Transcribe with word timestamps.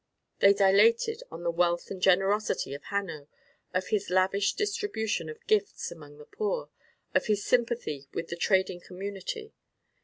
They 0.39 0.53
dilated 0.55 1.21
on 1.29 1.43
the 1.43 1.51
wealth 1.51 1.91
and 1.91 2.01
generosity 2.01 2.73
of 2.73 2.85
Hanno, 2.85 3.27
of 3.71 3.89
his 3.89 4.09
lavish 4.09 4.53
distribution 4.55 5.29
of 5.29 5.45
gifts 5.45 5.91
among 5.91 6.17
the 6.17 6.25
poor, 6.25 6.71
of 7.13 7.27
his 7.27 7.45
sympathy 7.45 8.07
with 8.11 8.29
the 8.29 8.35
trading 8.35 8.79
community. 8.81 9.53